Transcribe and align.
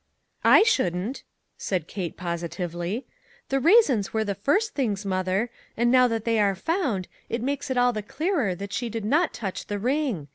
"I 0.43 0.63
shouldn't," 0.63 1.21
said 1.59 1.87
Kate 1.87 2.17
positively." 2.17 3.05
The 3.49 3.59
raisins 3.59 4.11
were 4.11 4.23
the 4.23 4.33
first 4.33 4.73
things, 4.73 5.05
mother, 5.05 5.51
and 5.77 5.91
now 5.91 6.07
that 6.07 6.25
they 6.25 6.39
are 6.39 6.55
found, 6.55 7.07
it 7.29 7.43
makes 7.43 7.69
it 7.69 7.77
all 7.77 7.93
the 7.93 8.01
clearer 8.01 8.55
that 8.55 8.73
she 8.73 8.89
did 8.89 9.05
not 9.05 9.31
touch 9.31 9.67
the 9.67 9.77
ring. 9.77 10.27